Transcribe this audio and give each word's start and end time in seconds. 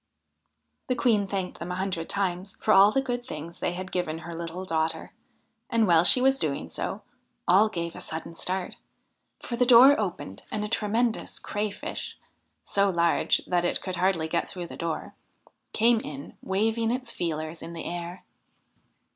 The 0.87 0.95
Queen 0.95 1.27
thanked 1.27 1.59
them 1.59 1.71
a 1.71 1.75
hundred 1.75 2.09
times 2.09 2.57
for 2.59 2.73
all 2.73 2.91
the 2.91 3.03
good 3.03 3.23
things 3.23 3.59
they 3.59 3.73
had 3.73 3.91
given 3.91 4.17
her 4.25 4.33
little 4.33 4.65
daughter, 4.65 5.13
and, 5.69 5.85
while 5.85 6.03
she 6.03 6.21
was 6.21 6.39
doing 6.39 6.69
so, 6.71 7.03
all 7.47 7.69
gave 7.69 7.95
a 7.95 8.01
sudden 8.01 8.35
start, 8.35 8.77
for 9.41 9.55
the 9.55 9.63
door 9.63 9.99
opened 9.99 10.41
and 10.51 10.65
a 10.65 10.67
tremendous 10.67 11.37
Crayfish 11.37 12.17
so 12.63 12.89
large 12.89 13.43
that 13.45 13.63
it 13.63 13.79
could 13.79 13.97
hardly 13.97 14.27
get 14.27 14.47
through 14.49 14.65
the 14.65 14.75
door 14.75 15.13
came 15.71 15.99
in, 15.99 16.35
waving 16.41 16.89
its 16.89 17.11
feelers 17.11 17.61
in 17.61 17.73
the 17.73 17.85
air. 17.85 18.23